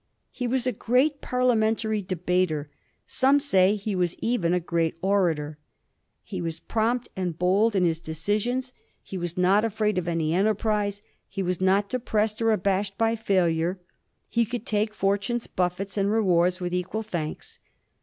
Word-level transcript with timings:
He 0.31 0.47
was 0.47 0.65
a 0.65 0.71
great 0.71 1.21
parliamentary 1.21 2.01
debater— 2.01 2.71
some 3.05 3.39
say 3.39 3.75
he 3.75 3.95
was 3.95 4.15
even 4.17 4.51
a 4.51 4.59
great 4.59 4.95
orator. 5.03 5.59
He 6.23 6.41
was 6.41 6.59
prompt 6.59 7.09
and 7.15 7.37
bold 7.37 7.75
in 7.75 7.85
his 7.85 7.99
decisions; 7.99 8.73
he 9.03 9.15
was 9.15 9.37
not 9.37 9.63
afraid 9.63 9.99
of 9.99 10.07
any 10.07 10.33
enterprise; 10.33 11.03
he 11.29 11.43
was 11.43 11.61
not 11.61 11.87
depressed 11.87 12.41
or 12.41 12.51
abashed 12.51 12.97
by 12.97 13.15
fidlure; 13.15 13.77
he 14.27 14.43
could 14.43 14.65
take 14.65 14.95
fortune's 14.95 15.45
buffets 15.45 15.97
and 15.99 16.11
rewards 16.11 16.59
with 16.59 16.73
equal 16.73 17.03
thanks. 17.03 17.59